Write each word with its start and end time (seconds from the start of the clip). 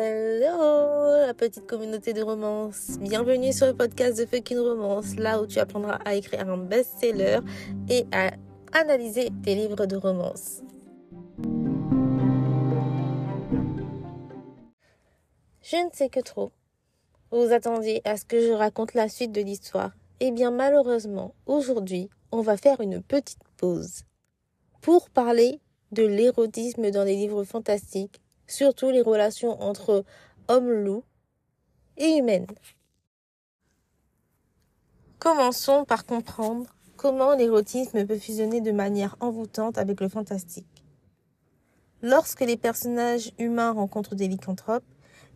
Hello, 0.00 1.26
la 1.26 1.34
petite 1.34 1.66
communauté 1.66 2.12
de 2.12 2.22
romance. 2.22 2.98
Bienvenue 3.00 3.52
sur 3.52 3.66
le 3.66 3.74
podcast 3.74 4.16
de 4.16 4.26
Fucking 4.26 4.60
Romance, 4.60 5.16
là 5.16 5.42
où 5.42 5.46
tu 5.48 5.58
apprendras 5.58 5.98
à 6.04 6.14
écrire 6.14 6.48
un 6.48 6.56
best-seller 6.56 7.40
et 7.88 8.06
à 8.12 8.30
analyser 8.72 9.30
tes 9.42 9.56
livres 9.56 9.86
de 9.86 9.96
romance. 9.96 10.62
Je 15.62 15.84
ne 15.84 15.90
sais 15.92 16.08
que 16.08 16.20
trop. 16.20 16.52
Vous 17.32 17.52
attendiez 17.52 18.00
à 18.04 18.16
ce 18.16 18.24
que 18.24 18.40
je 18.40 18.52
raconte 18.52 18.94
la 18.94 19.08
suite 19.08 19.32
de 19.32 19.40
l'histoire. 19.40 19.90
Eh 20.20 20.30
bien, 20.30 20.52
malheureusement, 20.52 21.34
aujourd'hui, 21.46 22.08
on 22.30 22.42
va 22.42 22.56
faire 22.56 22.80
une 22.80 23.02
petite 23.02 23.42
pause 23.56 24.02
pour 24.80 25.10
parler 25.10 25.58
de 25.90 26.04
l'érotisme 26.06 26.92
dans 26.92 27.02
les 27.02 27.16
livres 27.16 27.42
fantastiques, 27.42 28.20
surtout 28.48 28.90
les 28.90 29.02
relations 29.02 29.62
entre 29.62 30.04
hommes-loups 30.48 31.04
et 31.96 32.16
humaines. 32.16 32.46
Commençons 35.20 35.84
par 35.84 36.04
comprendre 36.04 36.74
comment 36.96 37.34
l'érotisme 37.34 38.04
peut 38.06 38.18
fusionner 38.18 38.60
de 38.60 38.72
manière 38.72 39.16
envoûtante 39.20 39.78
avec 39.78 40.00
le 40.00 40.08
fantastique. 40.08 40.84
Lorsque 42.02 42.40
les 42.40 42.56
personnages 42.56 43.32
humains 43.38 43.72
rencontrent 43.72 44.14
des 44.14 44.28
lycanthropes, 44.28 44.84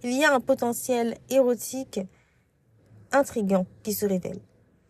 il 0.03 0.12
y 0.12 0.25
a 0.25 0.34
un 0.34 0.41
potentiel 0.41 1.17
érotique 1.31 2.01
intrigant 3.12 3.67
qui 3.83 3.92
se 3.92 4.06
révèle. 4.06 4.41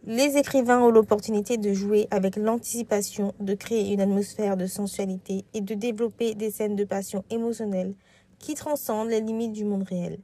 Les 0.05 0.37
écrivains 0.37 0.81
ont 0.81 0.91
l'opportunité 0.91 1.59
de 1.59 1.73
jouer 1.73 2.09
avec 2.11 2.37
l'anticipation, 2.37 3.35
de 3.39 3.55
créer 3.55 3.93
une 3.93 4.01
atmosphère 4.01 4.57
de 4.57 4.67
sensualité 4.67 5.45
et 5.55 5.61
de 5.61 5.75
développer 5.75 6.35
des 6.35 6.51
scènes 6.51 6.77
de 6.77 6.85
passion 6.85 7.25
émotionnelle 7.31 7.95
qui 8.43 8.55
transcendent 8.55 9.09
les 9.09 9.23
limites 9.23 9.53
du 9.53 9.65
monde 9.65 9.85
réel. 9.85 10.19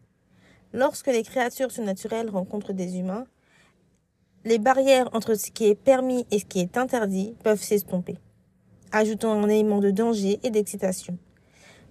Lorsque 0.74 1.06
les 1.06 1.22
créatures 1.22 1.70
surnaturelles 1.70 2.28
rencontrent 2.28 2.74
des 2.74 2.98
humains, 2.98 3.24
les 4.44 4.58
barrières 4.58 5.08
entre 5.14 5.34
ce 5.34 5.50
qui 5.50 5.64
est 5.66 5.74
permis 5.74 6.26
et 6.30 6.40
ce 6.40 6.44
qui 6.44 6.60
est 6.60 6.76
interdit 6.76 7.34
peuvent 7.42 7.62
s'estomper, 7.62 8.18
ajoutant 8.92 9.32
un 9.32 9.48
élément 9.48 9.78
de 9.80 9.90
danger 9.90 10.38
et 10.42 10.50
d'excitation. 10.50 11.16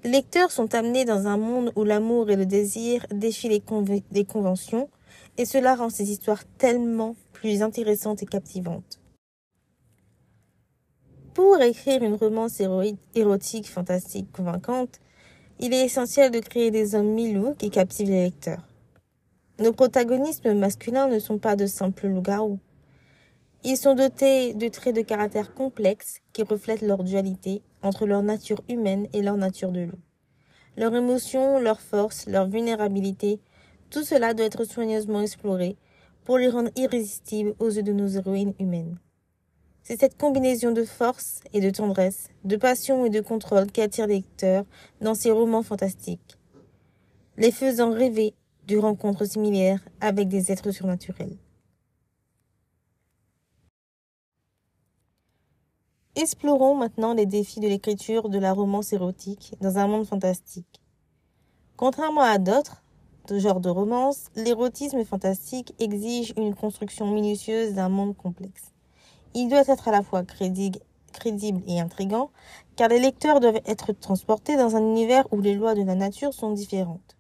Les 0.03 0.11
lecteurs 0.11 0.51
sont 0.51 0.75
amenés 0.75 1.05
dans 1.05 1.27
un 1.27 1.37
monde 1.37 1.71
où 1.75 1.83
l'amour 1.83 2.29
et 2.29 2.35
le 2.35 2.45
désir 2.45 3.05
défient 3.09 3.49
les, 3.49 4.25
conventions, 4.25 4.89
et 5.37 5.45
cela 5.45 5.75
rend 5.75 5.89
ces 5.89 6.11
histoires 6.11 6.43
tellement 6.57 7.15
plus 7.33 7.63
intéressante 7.63 8.21
et 8.21 8.27
captivante. 8.27 8.99
Pour 11.33 11.59
écrire 11.61 12.03
une 12.03 12.15
romance 12.15 12.61
érotique, 13.15 13.69
fantastique, 13.69 14.31
convaincante, 14.31 14.99
il 15.59 15.73
est 15.73 15.85
essentiel 15.85 16.31
de 16.31 16.39
créer 16.39 16.71
des 16.71 16.93
hommes 16.93 17.13
milous 17.13 17.55
qui 17.55 17.69
captivent 17.69 18.09
les 18.09 18.25
lecteurs. 18.25 18.61
Nos 19.59 19.73
protagonistes 19.73 20.45
masculins 20.45 21.07
ne 21.07 21.17
sont 21.17 21.39
pas 21.39 21.55
de 21.55 21.65
simples 21.65 22.07
loups-garous. 22.07 22.59
Ils 23.63 23.77
sont 23.77 23.95
dotés 23.95 24.53
de 24.53 24.67
traits 24.67 24.95
de 24.95 25.01
caractère 25.01 25.55
complexes 25.55 26.21
qui 26.31 26.43
reflètent 26.43 26.83
leur 26.83 27.03
dualité 27.03 27.63
entre 27.81 28.05
leur 28.05 28.21
nature 28.21 28.61
humaine 28.69 29.07
et 29.13 29.23
leur 29.23 29.35
nature 29.35 29.71
de 29.71 29.81
loup. 29.81 29.99
Leurs 30.77 30.95
émotions, 30.95 31.59
leurs 31.59 31.81
forces, 31.81 32.27
leur 32.27 32.47
vulnérabilité, 32.47 33.39
tout 33.89 34.03
cela 34.03 34.35
doit 34.35 34.45
être 34.45 34.63
soigneusement 34.63 35.21
exploré 35.21 35.75
pour 36.23 36.37
les 36.37 36.49
rendre 36.49 36.69
irrésistibles 36.75 37.55
aux 37.57 37.69
yeux 37.69 37.83
de 37.83 37.93
nos 37.93 38.07
héroïnes 38.07 38.53
humaines. 38.59 38.99
C'est 39.89 40.01
cette 40.01 40.17
combinaison 40.17 40.73
de 40.73 40.83
force 40.83 41.39
et 41.53 41.61
de 41.61 41.69
tendresse, 41.69 42.27
de 42.43 42.57
passion 42.57 43.05
et 43.05 43.09
de 43.09 43.21
contrôle 43.21 43.71
qui 43.71 43.79
attire 43.79 44.05
les 44.05 44.15
lecteurs 44.15 44.65
dans 44.99 45.15
ces 45.15 45.31
romans 45.31 45.63
fantastiques, 45.63 46.37
les 47.37 47.53
faisant 47.53 47.93
rêver 47.93 48.33
de 48.67 48.77
rencontres 48.77 49.23
similaires 49.23 49.79
avec 50.01 50.27
des 50.27 50.51
êtres 50.51 50.71
surnaturels. 50.71 51.37
Explorons 56.17 56.75
maintenant 56.75 57.13
les 57.13 57.25
défis 57.25 57.61
de 57.61 57.69
l'écriture 57.69 58.27
de 58.27 58.39
la 58.39 58.51
romance 58.51 58.91
érotique 58.91 59.55
dans 59.61 59.77
un 59.77 59.87
monde 59.87 60.05
fantastique. 60.05 60.81
Contrairement 61.77 62.23
à 62.23 62.39
d'autres, 62.39 62.83
genre 63.31 63.61
de 63.61 63.69
romance, 63.69 64.25
l'érotisme 64.35 65.05
fantastique 65.05 65.73
exige 65.79 66.33
une 66.35 66.55
construction 66.55 67.09
minutieuse 67.09 67.73
d'un 67.73 67.87
monde 67.87 68.17
complexe. 68.17 68.73
Il 69.39 69.49
doit 69.49 69.67
être 69.67 69.87
à 69.87 69.91
la 69.91 70.01
fois 70.01 70.23
crédible, 70.23 70.79
et 71.67 71.79
intrigant, 71.79 72.31
car 72.75 72.89
les 72.89 72.97
lecteurs 72.97 73.39
doivent 73.39 73.61
être 73.67 73.91
transportés 73.93 74.57
dans 74.57 74.75
un 74.75 74.81
univers 74.81 75.31
où 75.31 75.41
les 75.41 75.53
lois 75.53 75.75
de 75.75 75.83
la 75.83 75.93
nature 75.93 76.33
sont 76.33 76.53
différentes. 76.53 77.15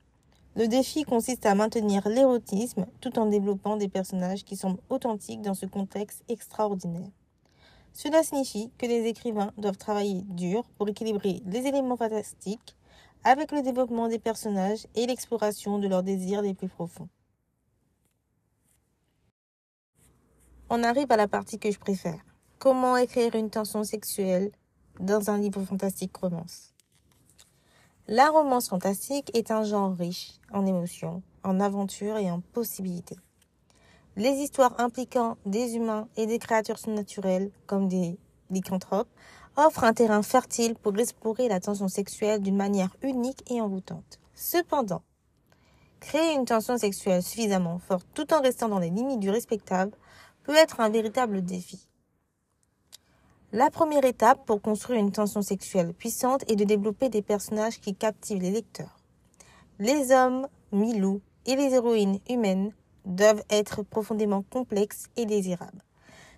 Le 0.55 0.67
défi 0.67 1.03
consiste 1.03 1.45
à 1.45 1.53
maintenir 1.53 2.07
l'érotisme 2.09 2.87
tout 3.01 3.19
en 3.19 3.27
développant 3.27 3.77
des 3.77 3.87
personnages 3.87 4.45
qui 4.45 4.55
semblent 4.55 4.81
authentiques 4.89 5.43
dans 5.43 5.53
ce 5.53 5.67
contexte 5.67 6.23
extraordinaire. 6.27 7.11
Cela 7.93 8.23
signifie 8.23 8.71
que 8.79 8.87
les 8.87 9.05
écrivains 9.05 9.51
doivent 9.59 9.77
travailler 9.77 10.23
dur 10.23 10.63
pour 10.79 10.89
équilibrer 10.89 11.43
les 11.45 11.67
éléments 11.67 11.97
fantastiques 11.97 12.75
avec 13.25 13.51
le 13.51 13.61
développement 13.61 14.07
des 14.07 14.17
personnages 14.17 14.87
et 14.95 15.05
l'exploration 15.05 15.77
de 15.77 15.87
leurs 15.87 16.01
désirs 16.01 16.41
les 16.41 16.55
plus 16.55 16.67
profonds. 16.67 17.09
On 20.69 20.83
arrive 20.83 21.09
à 21.13 21.15
la 21.15 21.29
partie 21.29 21.59
que 21.59 21.71
je 21.71 21.79
préfère. 21.79 22.19
Comment 22.59 22.97
écrire 22.97 23.35
une 23.35 23.49
tension 23.49 23.85
sexuelle 23.85 24.51
dans 24.99 25.29
un 25.29 25.37
livre 25.37 25.63
fantastique 25.63 26.17
romance? 26.17 26.73
La 28.09 28.29
romance 28.29 28.67
fantastique 28.67 29.31
est 29.33 29.49
un 29.49 29.63
genre 29.63 29.95
riche 29.95 30.33
en 30.51 30.65
émotions, 30.65 31.23
en 31.45 31.61
aventures 31.61 32.17
et 32.17 32.29
en 32.29 32.41
possibilités. 32.41 33.15
Les 34.17 34.31
histoires 34.31 34.77
impliquant 34.81 35.37
des 35.45 35.77
humains 35.77 36.09
et 36.17 36.25
des 36.25 36.37
créatures 36.37 36.79
surnaturelles, 36.79 37.49
comme 37.65 37.87
des 37.87 38.19
lycanthropes, 38.49 39.09
offre 39.55 39.85
un 39.85 39.93
terrain 39.93 40.21
fertile 40.21 40.75
pour 40.75 40.97
explorer 40.99 41.47
la 41.47 41.61
tension 41.61 41.87
sexuelle 41.87 42.41
d'une 42.41 42.57
manière 42.57 42.93
unique 43.03 43.49
et 43.49 43.61
envoûtante. 43.61 44.19
Cependant, 44.35 45.03
créer 46.01 46.35
une 46.35 46.45
tension 46.45 46.77
sexuelle 46.77 47.23
suffisamment 47.23 47.79
forte 47.79 48.05
tout 48.13 48.33
en 48.33 48.41
restant 48.41 48.67
dans 48.67 48.79
les 48.79 48.89
limites 48.89 49.21
du 49.21 49.29
respectable 49.29 49.93
peut 50.47 50.55
être 50.55 50.79
un 50.79 50.89
véritable 50.89 51.43
défi. 51.43 51.89
La 53.51 53.69
première 53.69 54.05
étape 54.05 54.45
pour 54.45 54.61
construire 54.61 54.97
une 54.97 55.11
tension 55.11 55.41
sexuelle 55.41 55.93
puissante 55.93 56.49
est 56.49 56.55
de 56.55 56.63
développer 56.63 57.09
des 57.09 57.21
personnages 57.21 57.81
qui 57.81 57.93
captivent 57.93 58.41
les 58.41 58.51
lecteurs. 58.51 58.97
Les 59.77 60.13
hommes, 60.13 60.47
mi-loups 60.71 61.19
et 61.47 61.57
les 61.57 61.73
héroïnes 61.73 62.21
humaines 62.29 62.71
doivent 63.03 63.43
être 63.49 63.83
profondément 63.83 64.41
complexes 64.49 65.07
et 65.17 65.25
désirables. 65.25 65.83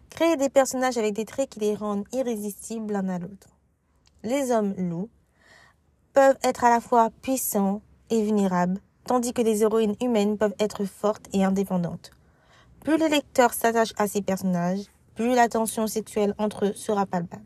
Créer 0.09 0.37
des 0.37 0.49
personnages 0.49 0.97
avec 0.97 1.13
des 1.13 1.25
traits 1.25 1.51
qui 1.51 1.59
les 1.59 1.75
rendent 1.75 2.07
irrésistibles 2.11 2.91
l'un 2.91 3.09
à 3.09 3.19
l'autre. 3.19 3.59
Les 4.23 4.51
hommes 4.51 4.73
loups 4.75 5.09
peuvent 6.13 6.39
être 6.41 6.63
à 6.63 6.71
la 6.71 6.81
fois 6.81 7.11
puissants 7.21 7.83
et 8.09 8.23
vulnérables, 8.23 8.81
tandis 9.05 9.33
que 9.33 9.43
les 9.43 9.61
héroïnes 9.61 9.95
humaines 10.01 10.39
peuvent 10.39 10.55
être 10.59 10.85
fortes 10.85 11.29
et 11.31 11.43
indépendantes. 11.43 12.09
Plus 12.83 12.97
le 12.97 13.07
lecteur 13.07 13.53
s'attache 13.53 13.93
à 13.97 14.07
ces 14.07 14.21
personnages, 14.21 14.85
plus 15.15 15.35
la 15.35 15.49
tension 15.49 15.85
sexuelle 15.85 16.33
entre 16.37 16.67
eux 16.67 16.73
sera 16.73 17.05
palpable. 17.05 17.43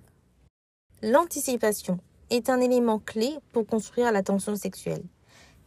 L'anticipation 1.01 1.97
est 2.29 2.49
un 2.49 2.61
élément 2.61 2.99
clé 2.99 3.33
pour 3.51 3.65
construire 3.65 4.11
la 4.11 4.23
tension 4.23 4.55
sexuelle. 4.55 5.03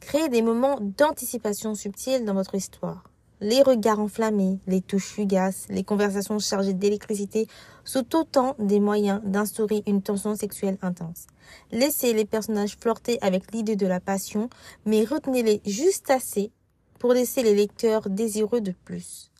Créez 0.00 0.28
des 0.28 0.42
moments 0.42 0.78
d'anticipation 0.80 1.74
subtils 1.74 2.24
dans 2.24 2.34
votre 2.34 2.54
histoire. 2.54 3.10
Les 3.40 3.62
regards 3.62 4.00
enflammés, 4.00 4.60
les 4.66 4.80
touches 4.80 5.12
fugaces, 5.12 5.66
les 5.68 5.84
conversations 5.84 6.38
chargées 6.38 6.72
d'électricité 6.72 7.48
sont 7.84 8.16
autant 8.16 8.54
des 8.58 8.80
moyens 8.80 9.20
d'instaurer 9.24 9.82
une 9.86 10.00
tension 10.00 10.34
sexuelle 10.36 10.78
intense. 10.80 11.26
Laissez 11.70 12.14
les 12.14 12.24
personnages 12.24 12.78
flirter 12.80 13.18
avec 13.20 13.52
l'idée 13.52 13.76
de 13.76 13.86
la 13.86 14.00
passion, 14.00 14.48
mais 14.86 15.04
retenez-les 15.04 15.60
juste 15.66 16.10
assez 16.10 16.50
pour 16.98 17.12
laisser 17.12 17.42
les 17.42 17.54
lecteurs 17.54 18.08
désireux 18.08 18.62
de 18.62 18.72
plus. 18.84 19.30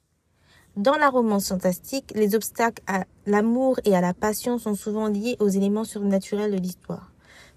Dans 0.77 0.97
la 0.97 1.09
romance 1.09 1.49
fantastique, 1.49 2.13
les 2.15 2.35
obstacles 2.35 2.83
à 2.87 3.05
l'amour 3.27 3.81
et 3.85 3.97
à 3.97 4.01
la 4.01 4.15
passion 4.15 4.59
sont 4.59 4.75
souvent 4.75 5.09
liés 5.09 5.37
aux 5.41 5.49
éléments 5.49 5.85
surnaturels 5.85 6.53
de 6.53 6.59
l'histoire 6.59 7.13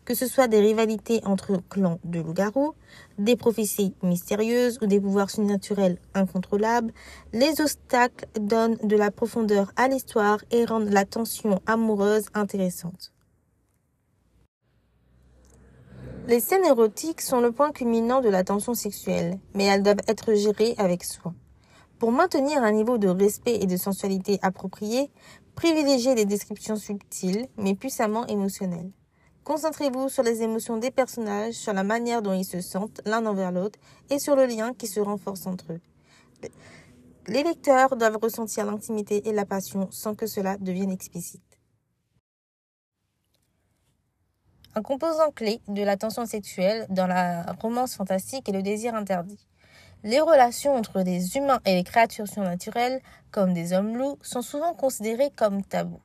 que 0.09 0.15
ce 0.15 0.25
soit 0.25 0.47
des 0.47 0.59
rivalités 0.59 1.21
entre 1.23 1.61
clans 1.69 1.99
de 2.03 2.19
loups-garous, 2.19 2.73
des 3.19 3.35
prophéties 3.35 3.93
mystérieuses 4.01 4.79
ou 4.81 4.87
des 4.87 4.99
pouvoirs 4.99 5.29
surnaturels 5.29 5.99
incontrôlables, 6.15 6.91
les 7.31 7.61
obstacles 7.61 8.25
donnent 8.39 8.77
de 8.83 8.95
la 8.95 9.11
profondeur 9.11 9.71
à 9.75 9.87
l'histoire 9.87 10.39
et 10.49 10.65
rendent 10.65 10.89
la 10.89 11.05
tension 11.05 11.61
amoureuse 11.67 12.25
intéressante. 12.33 13.13
Les 16.27 16.39
scènes 16.39 16.65
érotiques 16.65 17.21
sont 17.21 17.39
le 17.39 17.51
point 17.51 17.71
culminant 17.71 18.21
de 18.21 18.29
la 18.29 18.43
tension 18.43 18.73
sexuelle, 18.73 19.37
mais 19.53 19.65
elles 19.65 19.83
doivent 19.83 19.97
être 20.07 20.33
gérées 20.33 20.73
avec 20.79 21.03
soin. 21.03 21.35
Pour 21.99 22.13
maintenir 22.13 22.63
un 22.63 22.71
niveau 22.71 22.97
de 22.97 23.09
respect 23.09 23.57
et 23.61 23.65
de 23.65 23.75
sensualité 23.75 24.39
approprié, 24.41 25.11
privilégiez 25.55 26.15
des 26.15 26.23
descriptions 26.23 26.77
subtiles 26.77 27.47
mais 27.57 27.75
puissamment 27.75 28.25
émotionnelles. 28.27 28.91
Concentrez-vous 29.43 30.07
sur 30.07 30.23
les 30.23 30.41
émotions 30.41 30.77
des 30.77 30.91
personnages, 30.91 31.55
sur 31.55 31.73
la 31.73 31.83
manière 31.83 32.21
dont 32.21 32.31
ils 32.31 32.45
se 32.45 32.61
sentent 32.61 33.01
l'un 33.05 33.25
envers 33.25 33.51
l'autre 33.51 33.77
et 34.09 34.17
sur 34.17 34.37
le 34.37 34.45
lien 34.45 34.73
qui 34.73 34.87
se 34.87 35.01
renforce 35.01 35.45
entre 35.45 35.73
eux. 35.73 35.81
Les 37.27 37.43
lecteurs 37.43 37.97
doivent 37.97 38.19
ressentir 38.21 38.65
l'intimité 38.65 39.27
et 39.27 39.33
la 39.33 39.45
passion 39.45 39.89
sans 39.91 40.15
que 40.15 40.25
cela 40.25 40.57
devienne 40.57 40.91
explicite. 40.91 41.59
Un 44.73 44.81
composant 44.81 45.31
clé 45.31 45.59
de 45.67 45.83
la 45.83 45.97
tension 45.97 46.25
sexuelle 46.25 46.85
dans 46.89 47.07
la 47.07 47.51
romance 47.59 47.95
fantastique 47.95 48.47
est 48.47 48.53
le 48.53 48.61
désir 48.61 48.95
interdit. 48.95 49.45
Les 50.05 50.21
relations 50.21 50.75
entre 50.75 51.01
des 51.01 51.35
humains 51.35 51.59
et 51.65 51.75
les 51.75 51.83
créatures 51.83 52.27
surnaturelles, 52.27 53.01
comme 53.31 53.53
des 53.53 53.73
hommes 53.73 53.97
loups, 53.97 54.17
sont 54.21 54.41
souvent 54.41 54.73
considérées 54.73 55.29
comme 55.35 55.61
tabous. 55.61 55.99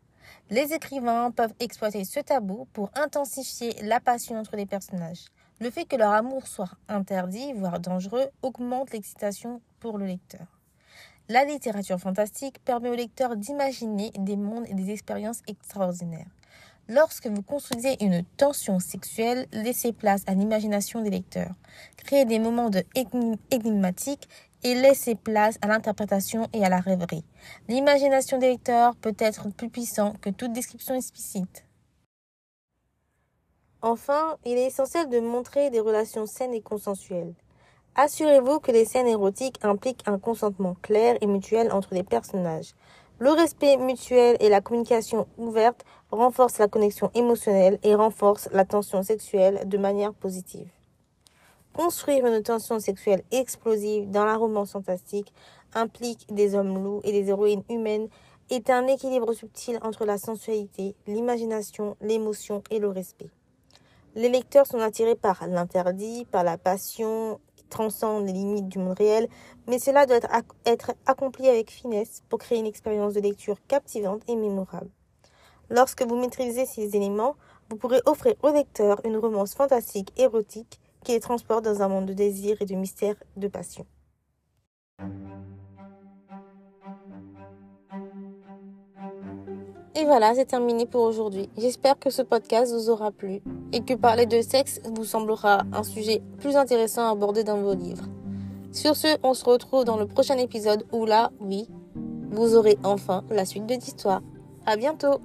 Les 0.51 0.73
écrivains 0.73 1.31
peuvent 1.31 1.55
exploiter 1.61 2.05
ce 2.05 2.19
tabou 2.19 2.67
pour 2.73 2.91
intensifier 2.97 3.73
la 3.83 4.01
passion 4.01 4.37
entre 4.37 4.57
les 4.57 4.67
personnages. 4.67 5.27
Le 5.61 5.71
fait 5.71 5.85
que 5.85 5.95
leur 5.95 6.11
amour 6.11 6.49
soit 6.49 6.73
interdit, 6.89 7.53
voire 7.53 7.79
dangereux, 7.79 8.27
augmente 8.43 8.93
l'excitation 8.93 9.61
pour 9.79 9.97
le 9.97 10.07
lecteur. 10.07 10.47
La 11.29 11.45
littérature 11.45 12.01
fantastique 12.01 12.59
permet 12.65 12.91
au 12.91 12.97
lecteur 12.97 13.37
d'imaginer 13.37 14.11
des 14.19 14.37
mondes 14.37 14.67
et 14.67 14.75
des 14.75 14.91
expériences 14.91 15.43
extraordinaires. 15.47 16.27
Lorsque 16.89 17.27
vous 17.27 17.43
construisez 17.43 17.97
une 18.05 18.25
tension 18.37 18.79
sexuelle, 18.79 19.47
laissez 19.53 19.93
place 19.93 20.23
à 20.27 20.35
l'imagination 20.35 21.01
des 21.01 21.09
lecteurs. 21.09 21.55
Créez 21.97 22.27
des 22.27 22.39
moments 22.39 22.69
de 22.69 22.85
énigmatiques 23.51 24.29
et 24.63 24.75
laissez 24.75 25.15
place 25.15 25.59
à 25.63 25.67
l'interprétation 25.69 26.49
et 26.53 26.65
à 26.65 26.69
la 26.69 26.81
rêverie. 26.81 27.25
L'imagination 27.69 28.39
des 28.39 28.49
lecteurs 28.49 28.97
peut 28.97 29.17
être 29.19 29.49
plus 29.49 29.71
puissante 29.71 30.21
que 30.21 30.29
toute 30.29 30.53
description 30.53 30.95
explicite. 30.95 31.65
Enfin, 33.81 34.37
il 34.45 34.53
est 34.53 34.67
essentiel 34.67 35.09
de 35.09 35.21
montrer 35.21 35.71
des 35.71 35.81
relations 35.81 36.27
saines 36.27 36.55
et 36.55 36.63
consensuelles. 36.63 37.35
Assurez-vous 37.97 38.59
que 38.59 38.73
les 38.73 38.85
scènes 38.85 39.07
érotiques 39.07 39.59
impliquent 39.63 40.03
un 40.07 40.19
consentement 40.19 40.75
clair 40.83 41.17
et 41.21 41.27
mutuel 41.27 41.71
entre 41.71 41.95
les 41.95 42.03
personnages. 42.03 42.75
Le 43.21 43.31
respect 43.31 43.77
mutuel 43.77 44.37
et 44.41 44.49
la 44.49 44.61
communication 44.61 45.29
ouverte 45.39 45.85
renforcent 46.11 46.59
la 46.59 46.67
connexion 46.67 47.13
émotionnelle 47.15 47.79
et 47.85 47.95
renforcent 47.95 48.49
la 48.53 48.65
tension 48.65 49.05
sexuelle 49.05 49.69
de 49.69 49.79
manière 49.79 50.13
positive. 50.13 50.69
Construire 51.73 52.27
une 52.27 52.43
tension 52.43 52.81
sexuelle 52.81 53.23
explosive 53.31 54.11
dans 54.11 54.25
la 54.25 54.37
romance 54.37 54.73
fantastique 54.73 55.33
implique 55.75 56.27
des 56.35 56.57
hommes 56.57 56.83
loups 56.83 57.03
et 57.05 57.13
des 57.13 57.29
héroïnes 57.29 57.63
humaines 57.71 58.09
est 58.51 58.69
un 58.69 58.87
équilibre 58.89 59.33
subtil 59.33 59.79
entre 59.83 60.05
la 60.05 60.19
sensualité, 60.19 60.97
l'imagination, 61.07 61.97
l'émotion 62.01 62.65
et 62.71 62.81
le 62.81 62.89
respect. 62.89 63.31
Les 64.17 64.29
lecteurs 64.29 64.67
sont 64.67 64.81
attirés 64.81 65.17
par 65.17 65.47
l'interdit, 65.47 66.25
par 66.25 66.43
la 66.43 66.59
passion 66.59 67.41
transcende 67.75 68.27
les 68.27 68.33
limites 68.33 68.69
du 68.69 68.79
monde 68.79 68.97
réel, 68.97 69.29
mais 69.67 69.81
cela 69.81 70.07
doit 70.07 70.21
être 70.65 70.93
accompli 71.07 71.49
avec 71.49 71.71
finesse 71.71 72.23
pour 72.29 72.39
créer 72.39 72.59
une 72.59 72.67
expérience 72.67 73.15
de 73.15 73.21
lecture 73.21 73.59
captivante 73.67 74.23
et 74.29 74.37
mémorable. 74.37 74.91
Lorsque 75.71 76.07
vous 76.07 76.17
maîtrisez 76.17 76.67
ces 76.67 76.95
éléments, 76.95 77.35
vous 77.69 77.77
pourrez 77.77 78.01
offrir 78.07 78.35
au 78.43 78.51
lecteur 78.53 79.01
une 79.05 79.17
romance 79.17 79.55
fantastique 79.55 80.13
érotique 80.17 80.79
qui 81.03 81.13
les 81.13 81.21
transporte 81.21 81.65
dans 81.65 81.83
un 81.83 81.89
monde 81.89 82.07
de 82.07 82.13
désir 82.13 82.57
et 82.61 82.67
de 82.67 82.75
mystère 82.75 83.17
de 83.37 83.49
passion. 83.49 83.85
Et 89.97 90.05
voilà, 90.05 90.35
c'est 90.35 90.47
terminé 90.47 90.87
pour 90.87 91.03
aujourd'hui. 91.03 91.49
J'espère 91.57 91.97
que 91.97 92.11
ce 92.11 92.23
podcast 92.23 92.73
vous 92.73 92.91
aura 92.91 93.13
plu 93.13 93.43
et 93.73 93.81
que 93.81 93.95
parler 93.95 94.27
de 94.27 94.41
sexe 94.41 94.81
vous 94.85 95.05
semblera 95.05 95.63
un 95.73 95.85
sujet 95.85 96.21
plus 96.39 96.57
intéressant 96.57 97.07
à 97.07 97.11
aborder 97.13 97.45
dans 97.45 97.59
vos 97.59 97.75
livres. 97.75 98.09
Sur 98.73 98.97
ce, 98.97 99.17
on 99.23 99.35
se 99.35 99.45
retrouve 99.45 99.85
dans 99.85 99.97
le 99.97 100.07
prochain 100.07 100.37
épisode 100.37 100.85
où 100.91 101.07
là, 101.07 101.31
oui, 101.41 101.69
vous 102.33 102.57
aurez 102.57 102.77
enfin 102.83 103.23
la 103.31 103.45
suite 103.45 103.67
de 103.67 103.75
l'histoire. 103.75 104.21
À 104.67 104.77
bientôt! 104.77 105.21